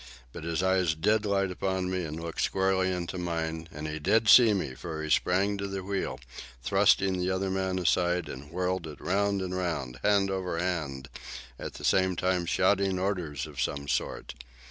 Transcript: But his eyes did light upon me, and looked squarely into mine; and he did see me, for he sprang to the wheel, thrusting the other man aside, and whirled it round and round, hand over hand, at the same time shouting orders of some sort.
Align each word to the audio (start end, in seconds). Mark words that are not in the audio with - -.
But 0.33 0.45
his 0.45 0.63
eyes 0.63 0.95
did 0.95 1.27
light 1.27 1.51
upon 1.51 1.91
me, 1.91 2.03
and 2.05 2.19
looked 2.19 2.41
squarely 2.41 2.91
into 2.91 3.19
mine; 3.19 3.69
and 3.71 3.87
he 3.87 3.99
did 3.99 4.27
see 4.29 4.51
me, 4.51 4.73
for 4.73 5.03
he 5.03 5.11
sprang 5.11 5.59
to 5.59 5.67
the 5.67 5.83
wheel, 5.83 6.19
thrusting 6.63 7.19
the 7.19 7.29
other 7.29 7.51
man 7.51 7.77
aside, 7.77 8.27
and 8.27 8.49
whirled 8.49 8.87
it 8.87 8.99
round 8.99 9.43
and 9.43 9.55
round, 9.55 9.99
hand 10.01 10.31
over 10.31 10.57
hand, 10.57 11.07
at 11.59 11.75
the 11.75 11.85
same 11.85 12.15
time 12.15 12.47
shouting 12.47 12.97
orders 12.97 13.45
of 13.45 13.61
some 13.61 13.87
sort. 13.87 14.33